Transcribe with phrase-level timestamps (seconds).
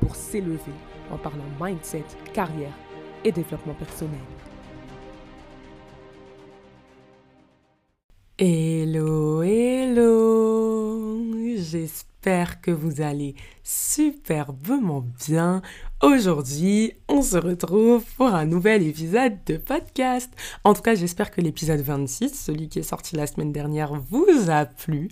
[0.00, 0.72] pour s'élever
[1.10, 2.72] en parlant mindset, carrière
[3.24, 4.20] et développement personnel.
[8.38, 11.24] Hello, hello
[11.56, 12.17] J'espère
[12.60, 15.62] que vous allez superbement bien.
[16.00, 20.30] Aujourd'hui, on se retrouve pour un nouvel épisode de podcast.
[20.62, 24.26] En tout cas, j'espère que l'épisode 26, celui qui est sorti la semaine dernière, vous
[24.48, 25.08] a plu.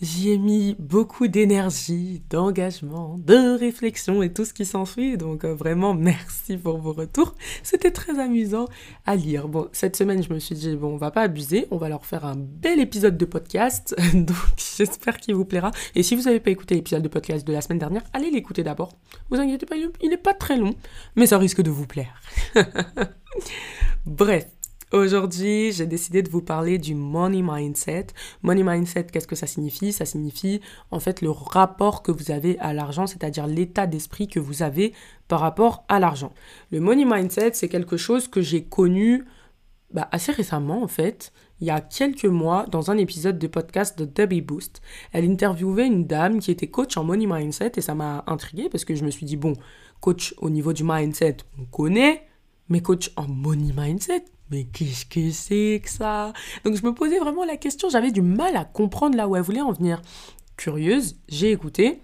[0.00, 5.16] J'y ai mis beaucoup d'énergie, d'engagement, de réflexion et tout ce qui s'ensuit.
[5.16, 7.34] Donc euh, vraiment, merci pour vos retours.
[7.64, 8.68] C'était très amusant
[9.06, 9.48] à lire.
[9.48, 12.06] Bon, cette semaine, je me suis dit, bon, on va pas abuser, on va leur
[12.06, 13.96] faire un bel épisode de podcast.
[14.14, 15.72] Donc j'espère qu'il vous plaira.
[15.96, 18.64] Et si vous n'avez pas écouté l'épisode de podcast de la semaine dernière, allez l'écouter
[18.64, 18.98] d'abord.
[19.30, 20.74] Vous inquiétez pas, il n'est pas très long,
[21.14, 22.20] mais ça risque de vous plaire.
[24.06, 24.46] Bref,
[24.90, 28.06] Aujourd'hui, j'ai décidé de vous parler du money mindset.
[28.40, 29.92] Money mindset, qu'est-ce que ça signifie?
[29.92, 34.40] Ça signifie en fait le rapport que vous avez à l'argent, c'est-à-dire l'état d'esprit que
[34.40, 34.94] vous avez
[35.28, 36.32] par rapport à l'argent.
[36.70, 39.26] Le money mindset, c'est quelque chose que j'ai connu
[39.92, 43.98] bah, assez récemment en fait il y a quelques mois dans un épisode de podcast
[43.98, 44.80] de Debbie Boost.
[45.12, 48.84] Elle interviewait une dame qui était coach en money mindset et ça m'a intrigué parce
[48.84, 49.54] que je me suis dit, bon,
[50.00, 52.26] coach au niveau du mindset, on connaît,
[52.68, 56.32] mais coach en money mindset, mais qu'est-ce que c'est que ça?
[56.64, 59.42] Donc je me posais vraiment la question, j'avais du mal à comprendre là où elle
[59.42, 60.00] voulait en venir.
[60.56, 62.02] Curieuse, j'ai écouté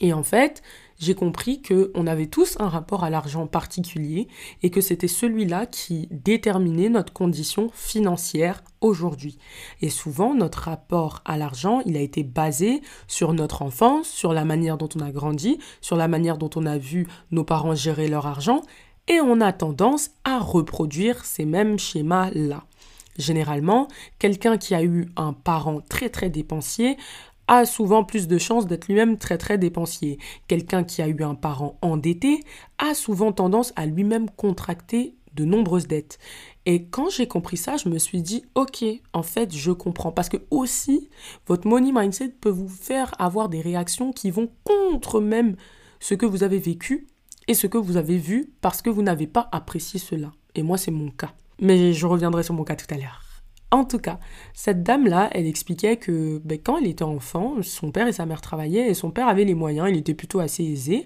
[0.00, 0.62] et en fait,
[0.98, 4.28] j'ai compris que on avait tous un rapport à l'argent particulier
[4.62, 9.38] et que c'était celui-là qui déterminait notre condition financière aujourd'hui.
[9.80, 14.44] Et souvent, notre rapport à l'argent, il a été basé sur notre enfance, sur la
[14.44, 18.08] manière dont on a grandi, sur la manière dont on a vu nos parents gérer
[18.08, 18.62] leur argent,
[19.08, 22.64] et on a tendance à reproduire ces mêmes schémas-là.
[23.18, 26.96] Généralement, quelqu'un qui a eu un parent très très dépensier
[27.48, 30.18] a souvent plus de chances d'être lui-même très très dépensier.
[30.48, 32.44] Quelqu'un qui a eu un parent endetté
[32.78, 36.18] a souvent tendance à lui-même contracter de nombreuses dettes.
[36.66, 40.12] Et quand j'ai compris ça, je me suis dit, ok, en fait, je comprends.
[40.12, 41.08] Parce que aussi,
[41.46, 45.56] votre money mindset peut vous faire avoir des réactions qui vont contre même
[46.00, 47.06] ce que vous avez vécu
[47.48, 50.32] et ce que vous avez vu parce que vous n'avez pas apprécié cela.
[50.54, 51.32] Et moi, c'est mon cas.
[51.60, 53.21] Mais je reviendrai sur mon cas tout à l'heure.
[53.72, 54.20] En tout cas,
[54.52, 58.42] cette dame-là, elle expliquait que ben, quand elle était enfant, son père et sa mère
[58.42, 61.04] travaillaient et son père avait les moyens, il était plutôt assez aisé.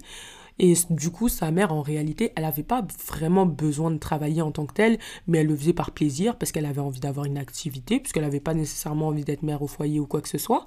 [0.59, 4.51] Et du coup, sa mère, en réalité, elle n'avait pas vraiment besoin de travailler en
[4.51, 7.39] tant que telle, mais elle le faisait par plaisir, parce qu'elle avait envie d'avoir une
[7.39, 10.65] activité, puisqu'elle n'avait pas nécessairement envie d'être mère au foyer ou quoi que ce soit.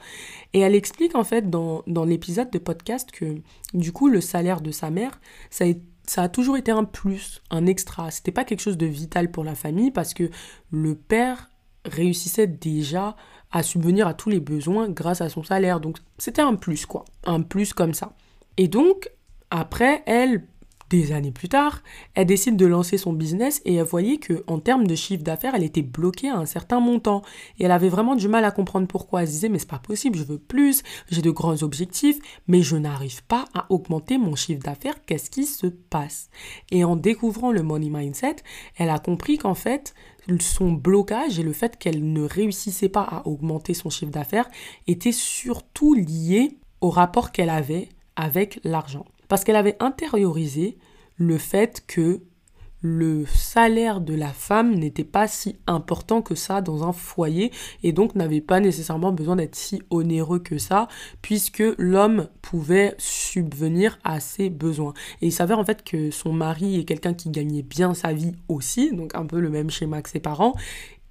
[0.54, 3.42] Et elle explique, en fait, dans, l'épisode de podcast, que
[3.74, 5.74] du coup, le salaire de sa mère, ça a
[6.08, 8.10] ça a toujours été un plus, un extra.
[8.10, 10.32] C'était pas quelque chose de vital pour la famille parce que
[10.72, 11.52] le père
[11.86, 13.16] réussissait déjà
[13.52, 15.80] à subvenir à tous les besoins grâce à son salaire.
[15.80, 17.06] Donc c'était un plus, quoi.
[17.26, 18.14] Un plus comme ça.
[18.58, 19.10] Et donc,
[19.50, 20.44] après, elle,
[20.90, 21.82] des années plus tard,
[22.16, 25.54] elle décide de lancer son business et elle voyait que en termes de chiffre d'affaires,
[25.56, 27.22] elle était bloquée à un certain montant
[27.60, 29.22] et elle avait vraiment du mal à comprendre pourquoi.
[29.22, 32.18] Elle se disait mais c'est pas possible, je veux plus, j'ai de grands objectifs,
[32.48, 35.06] mais je n'arrive pas à augmenter mon chiffre d'affaires.
[35.06, 36.30] Qu'est-ce qui se passe?
[36.72, 38.38] Et en découvrant le money mindset,
[38.78, 39.94] elle a compris qu'en fait,
[40.40, 44.50] son blocage et le fait qu'elle ne réussissait pas à augmenter son chiffre d'affaires
[44.88, 49.06] était surtout lié au rapport qu'elle avait avec l'argent.
[49.28, 50.78] Parce qu'elle avait intériorisé
[51.16, 52.22] le fait que
[52.82, 57.52] le salaire de la femme n'était pas si important que ça dans un foyer
[57.84, 60.88] et donc n'avait pas nécessairement besoin d'être si onéreux que ça
[61.22, 64.94] puisque l'homme pouvait subvenir à ses besoins.
[65.22, 68.36] Et il s'avère en fait que son mari est quelqu'un qui gagnait bien sa vie
[68.48, 70.56] aussi, donc un peu le même schéma que ses parents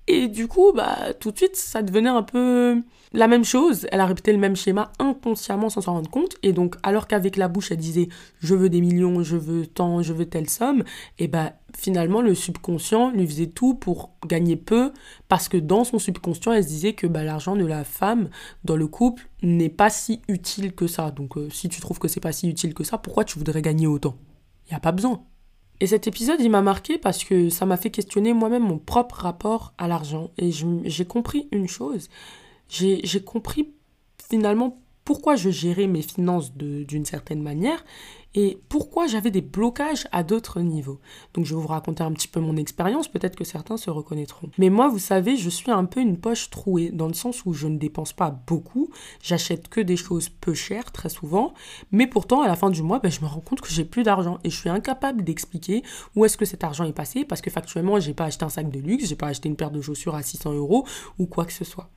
[0.09, 2.83] et du coup, bah, tout de suite, ça devenait un peu
[3.13, 3.87] la même chose.
[3.93, 6.37] Elle a répété le même schéma inconsciemment sans s'en rendre compte.
[6.43, 8.09] Et donc, alors qu'avec la bouche, elle disait
[8.41, 10.83] je veux des millions, je veux tant, je veux telle somme,
[11.19, 14.93] et bah, finalement, le subconscient lui faisait tout pour gagner peu
[15.29, 18.31] parce que dans son subconscient, elle se disait que bah, l'argent de la femme
[18.65, 21.11] dans le couple n'est pas si utile que ça.
[21.11, 23.61] Donc, euh, si tu trouves que c'est pas si utile que ça, pourquoi tu voudrais
[23.61, 24.17] gagner autant?
[24.67, 25.23] Il n'y a pas besoin.
[25.81, 29.17] Et cet épisode, il m'a marqué parce que ça m'a fait questionner moi-même mon propre
[29.17, 30.31] rapport à l'argent.
[30.39, 32.09] Et j'ai compris une chose.
[32.69, 33.71] J'ai compris
[34.29, 37.83] finalement pourquoi je gérais mes finances d'une certaine manière.
[38.35, 41.01] et pourquoi j'avais des blocages à d'autres niveaux.
[41.33, 44.51] Donc je vais vous raconter un petit peu mon expérience, peut-être que certains se reconnaîtront.
[44.59, 47.55] Mais moi, vous savez, je suis un peu une poche trouée, dans le sens où
[47.55, 48.91] je ne dépense pas beaucoup,
[49.23, 51.55] j'achète que des choses peu chères très souvent,
[51.91, 54.03] mais pourtant à la fin du mois, ben, je me rends compte que j'ai plus
[54.03, 55.83] d'argent et je suis incapable d'expliquer
[56.17, 58.71] où est-ce que cet argent est passé, parce que factuellement, j'ai pas acheté un sac
[58.71, 60.87] de luxe, j'ai pas acheté une paire de chaussures à 600 euros
[61.19, 61.89] ou quoi que ce soit.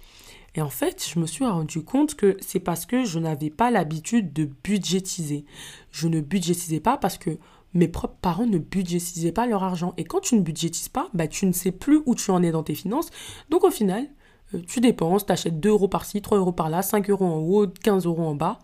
[0.56, 3.71] Et en fait, je me suis rendu compte que c'est parce que je n'avais pas
[3.71, 5.45] l'habitude de budgétiser.
[5.92, 7.38] Je ne budgétisais pas parce que
[7.74, 9.94] mes propres parents ne budgétisaient pas leur argent.
[9.98, 12.51] Et quand tu ne budgétises pas, bah, tu ne sais plus où tu en es
[12.51, 13.09] dans tes finances.
[13.50, 14.07] Donc au final,
[14.53, 17.68] euh, tu dépenses, tu achètes 2 euros par-ci, 3 euros par-là, 5 euros en haut,
[17.68, 18.59] 15 euros en bas.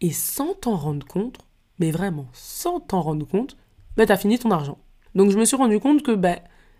[0.00, 1.38] Et sans t'en rendre compte,
[1.78, 3.56] mais vraiment sans t'en rendre compte,
[3.96, 4.78] bah, tu as fini ton argent.
[5.14, 6.38] Donc je me suis rendu compte que bah,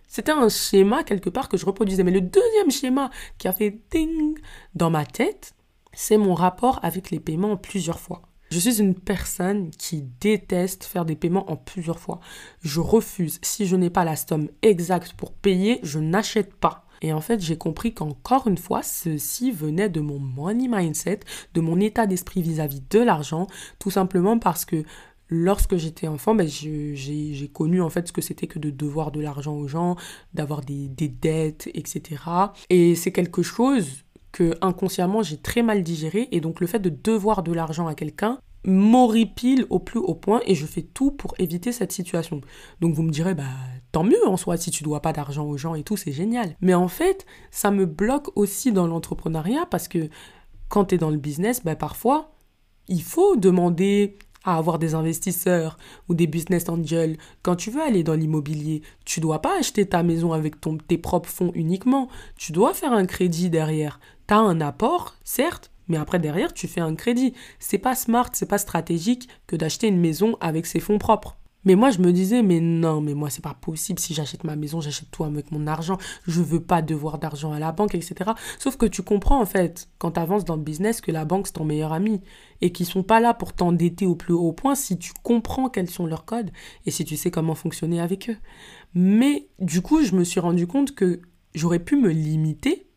[0.08, 2.02] c'était un schéma quelque part que je reproduisais.
[2.02, 4.38] Mais le deuxième schéma qui a fait ding
[4.74, 5.54] dans ma tête,
[5.92, 8.22] c'est mon rapport avec les paiements en plusieurs fois.
[8.50, 12.20] Je suis une personne qui déteste faire des paiements en plusieurs fois.
[12.62, 13.38] Je refuse.
[13.42, 16.86] Si je n'ai pas la somme exacte pour payer, je n'achète pas.
[17.02, 21.20] Et en fait, j'ai compris qu'encore une fois, ceci venait de mon money mindset,
[21.54, 23.46] de mon état d'esprit vis-à-vis de l'argent,
[23.78, 24.82] tout simplement parce que
[25.28, 29.20] lorsque j'étais enfant, ben, j'ai connu en fait ce que c'était que de devoir de
[29.20, 29.96] l'argent aux gens,
[30.34, 32.22] d'avoir des, des, dettes, etc.
[32.70, 36.28] Et c'est quelque chose que inconsciemment j'ai très mal digéré.
[36.32, 40.40] Et donc le fait de devoir de l'argent à quelqu'un m'horripile au plus haut point
[40.44, 42.40] et je fais tout pour éviter cette situation.
[42.80, 43.44] Donc vous me direz, bah
[43.92, 46.56] tant mieux en soi si tu dois pas d'argent aux gens et tout, c'est génial.
[46.60, 50.08] Mais en fait, ça me bloque aussi dans l'entrepreneuriat parce que
[50.68, 52.32] quand tu es dans le business, bah parfois,
[52.88, 57.16] il faut demander à avoir des investisseurs ou des business angels.
[57.42, 60.54] Quand tu veux aller dans l'immobilier, tu dois pas acheter ta maison avec
[60.86, 62.08] tes propres fonds uniquement.
[62.36, 64.00] Tu dois faire un crédit derrière.
[64.26, 67.34] Tu as un apport, certes, mais après derrière, tu fais un crédit.
[67.58, 71.36] C'est pas smart, c'est pas stratégique que d'acheter une maison avec ses fonds propres.
[71.68, 73.98] Mais moi, je me disais, mais non, mais moi, c'est pas possible.
[73.98, 75.98] Si j'achète ma maison, j'achète tout avec mon argent.
[76.26, 78.30] Je veux pas devoir d'argent à la banque, etc.
[78.58, 81.46] Sauf que tu comprends, en fait, quand tu avances dans le business, que la banque,
[81.46, 82.22] c'est ton meilleur ami.
[82.62, 85.90] Et qu'ils sont pas là pour t'endetter au plus haut point si tu comprends quels
[85.90, 86.50] sont leurs codes
[86.86, 88.38] et si tu sais comment fonctionner avec eux.
[88.94, 91.20] Mais du coup, je me suis rendu compte que
[91.54, 92.87] j'aurais pu me limiter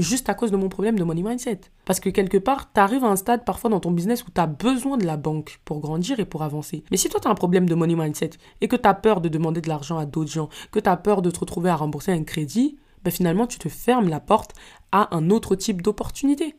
[0.00, 1.60] juste à cause de mon problème de money mindset.
[1.84, 4.40] Parce que quelque part, tu arrives à un stade parfois dans ton business où tu
[4.40, 6.84] as besoin de la banque pour grandir et pour avancer.
[6.90, 8.30] Mais si toi tu as un problème de money mindset
[8.60, 10.96] et que tu as peur de demander de l'argent à d'autres gens, que tu as
[10.96, 14.54] peur de te retrouver à rembourser un crédit, ben finalement tu te fermes la porte
[14.92, 16.56] à un autre type d'opportunité.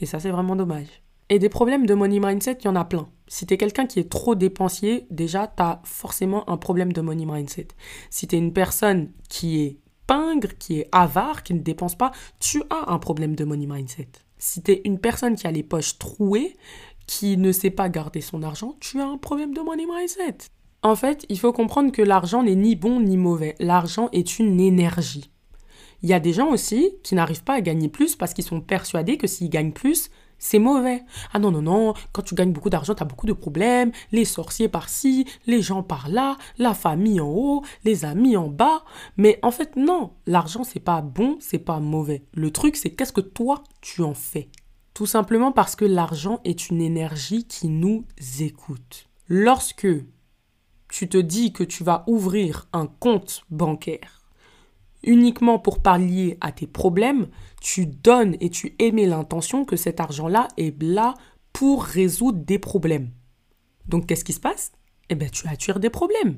[0.00, 1.02] Et ça c'est vraiment dommage.
[1.28, 3.08] Et des problèmes de money mindset, il y en a plein.
[3.26, 7.00] Si tu es quelqu'un qui est trop dépensier, déjà, tu as forcément un problème de
[7.00, 7.68] money mindset.
[8.10, 12.12] Si tu es une personne qui est pingre, qui est avare, qui ne dépense pas,
[12.40, 14.08] tu as un problème de money mindset.
[14.38, 16.56] Si tu es une personne qui a les poches trouées,
[17.06, 20.38] qui ne sait pas garder son argent, tu as un problème de money mindset.
[20.82, 23.54] En fait, il faut comprendre que l'argent n'est ni bon ni mauvais.
[23.58, 25.30] L'argent est une énergie.
[26.02, 28.60] Il y a des gens aussi qui n'arrivent pas à gagner plus parce qu'ils sont
[28.60, 31.02] persuadés que s'ils gagnent plus, c'est mauvais.
[31.32, 34.24] Ah non, non, non, quand tu gagnes beaucoup d'argent, tu as beaucoup de problèmes, les
[34.24, 38.84] sorciers par-ci, les gens par-là, la famille en haut, les amis en bas.
[39.16, 42.24] Mais en fait, non, l'argent, c'est pas bon, c'est pas mauvais.
[42.32, 44.50] Le truc, c'est qu'est-ce que toi, tu en fais?
[44.94, 48.04] Tout simplement parce que l'argent est une énergie qui nous
[48.40, 49.08] écoute.
[49.28, 49.88] Lorsque
[50.88, 54.15] tu te dis que tu vas ouvrir un compte bancaire
[55.06, 57.28] uniquement pour pallier à tes problèmes,
[57.60, 61.14] tu donnes et tu émets l'intention que cet argent-là est là
[61.52, 63.10] pour résoudre des problèmes.
[63.88, 64.72] Donc qu'est-ce qui se passe?
[65.08, 66.36] Eh bien tu attires des problèmes.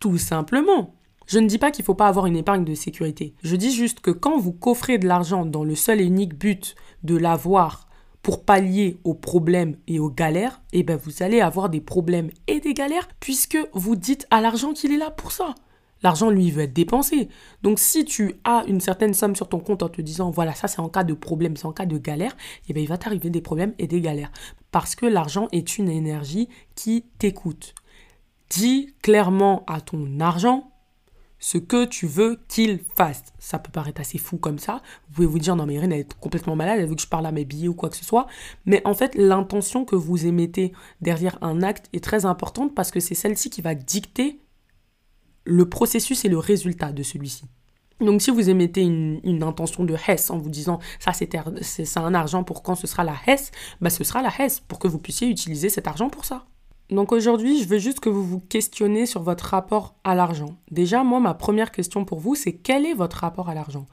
[0.00, 0.94] Tout simplement.
[1.26, 3.34] Je ne dis pas qu'il ne faut pas avoir une épargne de sécurité.
[3.42, 6.74] Je dis juste que quand vous coffrez de l'argent dans le seul et unique but
[7.02, 7.86] de l'avoir
[8.22, 12.60] pour pallier aux problèmes et aux galères, eh ben vous allez avoir des problèmes et
[12.60, 15.54] des galères puisque vous dites à l'argent qu'il est là pour ça.
[16.02, 17.28] L'argent, lui, veut être dépensé.
[17.62, 20.68] Donc, si tu as une certaine somme sur ton compte en te disant, voilà, ça
[20.68, 22.36] c'est en cas de problème, c'est en cas de galère,
[22.68, 24.30] eh il va t'arriver des problèmes et des galères.
[24.70, 27.74] Parce que l'argent est une énergie qui t'écoute.
[28.50, 30.70] Dis clairement à ton argent
[31.38, 33.22] ce que tu veux qu'il fasse.
[33.38, 34.82] Ça peut paraître assez fou comme ça.
[35.08, 37.06] Vous pouvez vous dire, non, mais Irène, elle est complètement malade, elle veut que je
[37.06, 38.26] parle à mes billets ou quoi que ce soit.
[38.66, 43.00] Mais en fait, l'intention que vous émettez derrière un acte est très importante parce que
[43.00, 44.40] c'est celle-ci qui va dicter
[45.48, 47.44] le processus et le résultat de celui-ci.
[48.00, 52.44] Donc si vous émettez une, intention de HES en vous disant ça c'est un argent
[52.44, 53.50] pour quand ce sera la HES,
[53.80, 56.44] bah ce sera la HES pour que vous puissiez utiliser cet argent pour ça.
[56.90, 60.56] Donc aujourd'hui, je veux juste que vous vous questionnez sur votre rapport à l'argent.
[60.70, 63.86] Déjà, moi, ma première question pour vous, c'est quel est votre rapport à l'argent?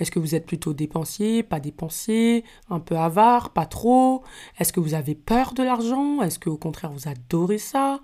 [0.00, 4.24] Est-ce que vous êtes plutôt dépensier, pas dépensier, un peu avare, pas trop?
[4.58, 6.22] Est-ce que vous avez peur de l'argent?
[6.22, 8.00] Est-ce que au contraire vous adorez ça?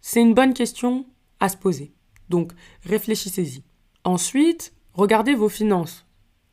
[0.00, 1.04] C'est une bonne question
[1.40, 1.92] à se poser.
[2.30, 2.52] Donc
[2.84, 3.62] réfléchissez-y.
[4.04, 6.06] Ensuite, regardez vos finances.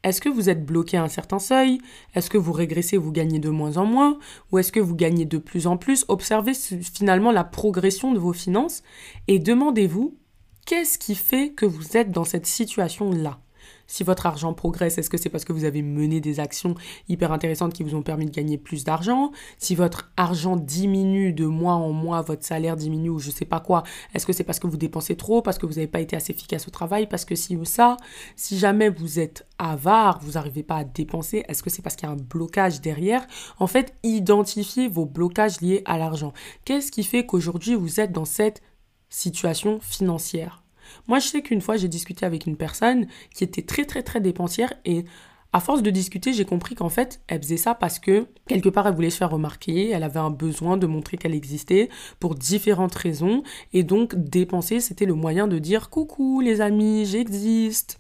[0.04, 1.80] Est-ce que vous êtes bloqué à un certain seuil?
[2.14, 4.20] Est-ce que vous régressez, vous gagnez de moins en moins?
[4.52, 6.06] Ou est-ce que vous gagnez de plus en plus?
[6.08, 8.84] Observez finalement la progression de vos finances
[9.28, 10.18] et demandez-vous
[10.66, 13.40] qu'est-ce qui fait que vous êtes dans cette situation-là?
[13.88, 16.76] Si votre argent progresse, est-ce que c'est parce que vous avez mené des actions
[17.08, 19.32] hyper intéressantes qui vous ont permis de gagner plus d'argent?
[19.58, 23.62] Si votre argent diminue de mois en mois, votre salaire diminue ou je sais pas
[23.62, 23.84] quoi,
[24.14, 26.34] est-ce que c'est parce que vous dépensez trop, parce que vous n'avez pas été assez
[26.34, 27.98] efficace au travail, parce que si ou ça
[28.36, 32.08] Si jamais vous êtes avare, vous n'arrivez pas à dépenser, est-ce que c'est parce qu'il
[32.08, 33.26] y a un blocage derrière?
[33.60, 36.34] En fait, identifiez vos blocages liés à l'argent.
[36.66, 38.62] Qu'est-ce qui fait qu'aujourd'hui vous êtes dans cette
[39.10, 40.67] situation financière?
[41.08, 44.22] Moi, je sais qu'une fois, j'ai discuté avec une personne qui était très, très, très
[44.22, 45.06] dépensière et
[45.54, 48.88] à force de discuter, j'ai compris qu'en fait, elle faisait ça parce que quelque part,
[48.88, 51.90] elle voulait se faire remarquer, elle avait un besoin de montrer qu'elle existait
[52.20, 58.00] pour différentes raisons et donc dépenser, c'était le moyen de dire coucou les amis, j'existe.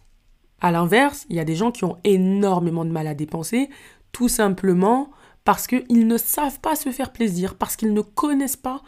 [0.60, 3.70] À l'inverse, il y a des gens qui ont énormément de mal à dépenser,
[4.12, 5.10] tout simplement
[5.48, 8.82] parce qu'ils ne savent pas se faire plaisir, parce qu'ils ne connaissent pas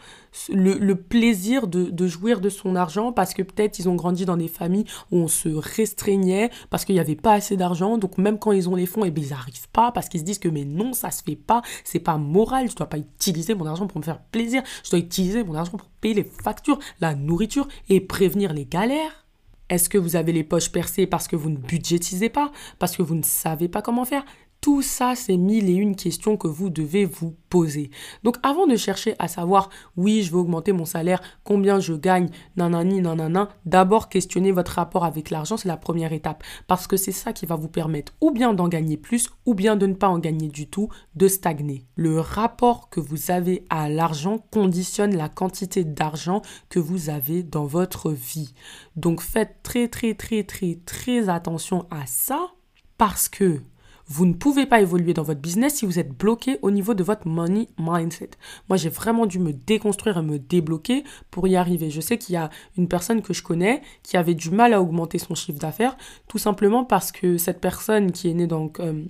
[0.50, 4.50] le, plaisir de, jouir de son argent, parce que peut-être ils ont grandi dans des
[4.50, 8.52] familles où on se restreignait, parce qu'il n'y avait pas assez d'argent, donc même quand
[8.52, 10.66] ils ont les fonds, eh bien, ils n'arrivent pas, parce qu'ils se disent que mais
[10.66, 14.00] non, ça se fait pas, c'est pas moral, je dois pas utiliser mon argent pour
[14.00, 18.02] me faire plaisir, je dois utiliser mon argent pour payer les factures, la nourriture et
[18.02, 19.26] prévenir les galères.
[19.70, 23.04] Est-ce que vous avez les poches percées parce que vous ne budgétisez pas, parce que
[23.04, 24.26] vous ne savez pas comment faire?
[24.62, 27.92] Tout ça, c'est mille et une questions que vous devez vous poser.
[28.24, 32.30] Donc avant de chercher à savoir, oui, je veux augmenter mon salaire, combien je gagne,
[32.58, 36.44] nanani, nanana, d'abord questionnez votre rapport avec l'argent, c'est la première étape.
[36.68, 39.78] Parce que c'est ça qui va vous permettre ou bien d'en gagner plus, ou bien
[39.78, 41.86] de ne pas en gagner du tout, de stagner.
[41.96, 47.66] Le rapport que vous avez à l'argent conditionne la quantité d'argent que vous avez dans
[47.66, 48.54] votre vie.
[48.98, 52.52] Donc faites très très très très très attention à ça
[52.98, 53.62] parce que
[54.10, 57.04] vous ne pouvez pas évoluer dans votre business si vous êtes bloqué au niveau de
[57.04, 58.32] votre money mindset.
[58.68, 61.92] Moi, j'ai vraiment dû me déconstruire et me débloquer pour y arriver.
[61.92, 64.82] Je sais qu'il y a une personne que je connais qui avait du mal à
[64.82, 65.96] augmenter son chiffre d'affaires,
[66.28, 69.06] tout simplement parce que cette personne qui est née euh,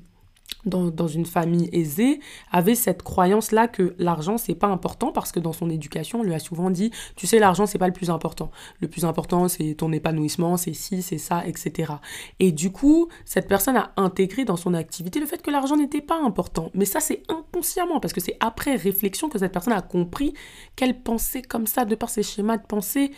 [0.66, 2.20] dans, une famille aisée
[2.51, 6.24] avait cette croyance là que l'argent c'est pas important parce que dans son éducation on
[6.24, 8.51] lui a souvent dit tu sais l'argent c'est pas le plus important.
[8.82, 11.94] Le plus important c'est ton épanouissement c'est ci c'est ça etc
[12.39, 16.01] et du coup cette personne a intégré dans son activité le fait que l'argent n'était
[16.01, 16.72] pas important.
[16.74, 20.34] Mais ça c'est inconsciemment parce que c'est après réflexion que cette personne a compris
[20.75, 23.12] qu'elle pensait comme ça de par ses schémas de pensée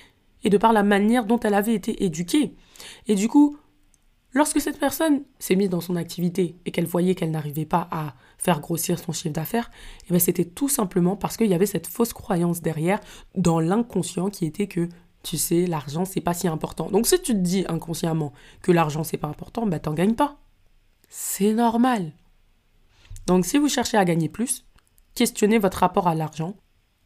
[0.44, 2.56] et de par la manière dont elle avait été éduquée.
[3.08, 3.58] Et du coup
[4.34, 8.14] Lorsque cette personne s'est mise dans son activité et qu'elle voyait qu'elle n'arrivait pas à
[8.38, 9.70] faire grossir son chiffre d'affaires,
[10.08, 13.00] eh ben, c'était tout simplement parce qu'il y avait cette fausse croyance derrière
[13.36, 14.88] dans l'inconscient qui était que
[15.24, 16.90] tu sais, l'argent c'est pas si important.
[16.90, 20.38] Donc si tu te dis inconsciemment que l'argent c'est pas important, ben t'en gagnes pas.
[21.10, 22.14] C'est normal.
[23.28, 24.66] Donc si vous cherchez à gagner plus,
[25.14, 26.56] questionnez votre rapport à l'argent,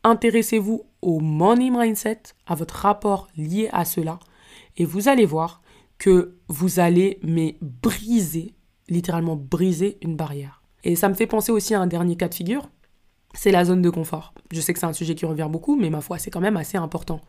[0.03, 4.19] intéressez-vous au money mindset, à votre rapport lié à cela,
[4.77, 5.61] et vous allez voir
[5.97, 8.53] que vous allez mais briser,
[8.89, 10.61] littéralement briser une barrière.
[10.83, 12.69] Et ça me fait penser aussi à un dernier cas de figure,
[13.33, 14.33] c'est la zone de confort.
[14.51, 16.57] Je sais que c'est un sujet qui revient beaucoup, mais ma foi, c'est quand même
[16.57, 17.21] assez important.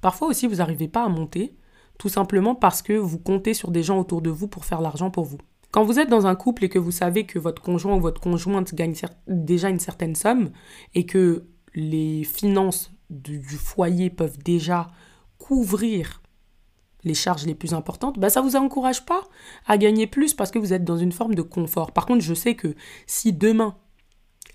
[0.00, 1.56] Parfois aussi, vous n'arrivez pas à monter,
[1.98, 5.10] tout simplement parce que vous comptez sur des gens autour de vous pour faire l'argent
[5.10, 5.38] pour vous.
[5.70, 8.20] Quand vous êtes dans un couple et que vous savez que votre conjoint ou votre
[8.20, 8.94] conjointe gagne
[9.26, 10.50] déjà une certaine somme
[10.94, 11.44] et que
[11.74, 14.88] les finances du foyer peuvent déjà
[15.38, 16.22] couvrir
[17.06, 19.22] les charges les plus importantes, bah ça vous encourage pas
[19.66, 21.92] à gagner plus parce que vous êtes dans une forme de confort.
[21.92, 22.74] Par contre, je sais que
[23.06, 23.76] si demain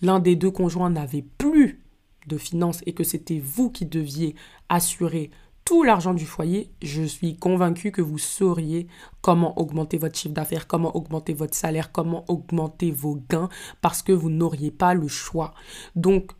[0.01, 1.81] l'un des deux conjoints n'avait plus
[2.27, 4.35] de finances et que c'était vous qui deviez
[4.69, 5.31] assurer
[5.63, 8.87] tout l'argent du foyer, je suis convaincu que vous sauriez
[9.21, 13.49] comment augmenter votre chiffre d'affaires, comment augmenter votre salaire, comment augmenter vos gains
[13.81, 15.53] parce que vous n'auriez pas le choix.
[15.95, 16.31] Donc,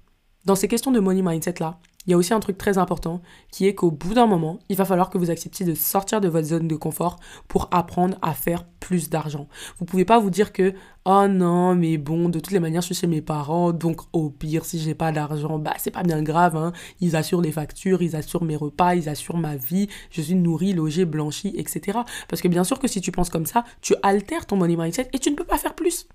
[0.44, 3.22] dans ces questions de money mindset là, il y a aussi un truc très important
[3.52, 6.28] qui est qu'au bout d'un moment, il va falloir que vous acceptiez de sortir de
[6.28, 7.18] votre zone de confort
[7.48, 9.48] pour apprendre à faire plus d'argent.
[9.78, 10.74] Vous pouvez pas vous dire que
[11.06, 14.32] oh non, mais bon, de toutes les manières, je suis chez mes parents, donc au
[14.32, 16.74] pire, si j'ai pas d'argent, bah c'est pas bien grave, hein.
[17.00, 20.74] Ils assurent les factures, ils assurent mes repas, ils assurent ma vie, je suis nourrie,
[20.74, 22.00] logée, blanchie, etc.
[22.28, 25.10] Parce que bien sûr que si tu penses comme ça, tu altères ton money mindset
[25.14, 26.08] et tu ne peux pas faire plus.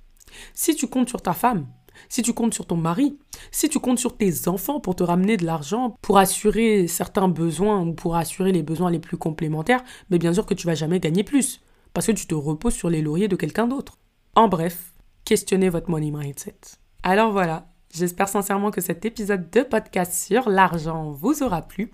[0.53, 1.67] Si tu comptes sur ta femme,
[2.09, 3.19] si tu comptes sur ton mari,
[3.51, 7.81] si tu comptes sur tes enfants pour te ramener de l'argent, pour assurer certains besoins
[7.83, 11.01] ou pour assurer les besoins les plus complémentaires, mais bien sûr que tu vas jamais
[11.01, 11.61] gagner plus
[11.93, 13.99] parce que tu te reposes sur les lauriers de quelqu'un d'autre.
[14.35, 14.93] En bref,
[15.25, 16.57] questionnez votre money mindset.
[17.03, 21.93] Alors voilà, j'espère sincèrement que cet épisode de podcast sur l'argent vous aura plu.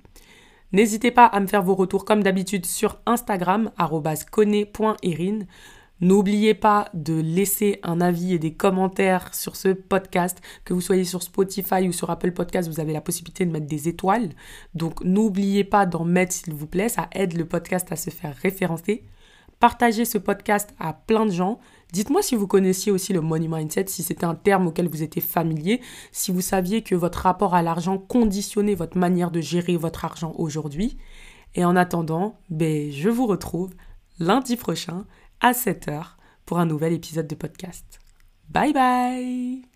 [0.72, 3.70] N'hésitez pas à me faire vos retours comme d'habitude sur Instagram,
[4.30, 5.40] @connais.erin.
[6.02, 10.40] N'oubliez pas de laisser un avis et des commentaires sur ce podcast.
[10.64, 13.68] Que vous soyez sur Spotify ou sur Apple Podcast, vous avez la possibilité de mettre
[13.68, 14.30] des étoiles.
[14.74, 18.34] Donc n'oubliez pas d'en mettre s'il vous plaît, ça aide le podcast à se faire
[18.34, 19.04] référencer.
[19.60, 21.60] Partagez ce podcast à plein de gens.
[21.92, 25.22] Dites-moi si vous connaissiez aussi le money mindset, si c'était un terme auquel vous étiez
[25.22, 25.80] familier,
[26.10, 30.34] si vous saviez que votre rapport à l'argent conditionnait votre manière de gérer votre argent
[30.36, 30.98] aujourd'hui.
[31.54, 33.70] Et en attendant, ben, je vous retrouve
[34.18, 35.04] lundi prochain
[35.42, 37.98] à 7h pour un nouvel épisode de podcast.
[38.48, 39.71] Bye bye